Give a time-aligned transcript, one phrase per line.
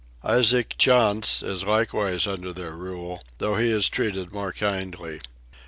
[0.25, 5.21] Isaac Chantz is likewise under their rule, though he is treated more kindly.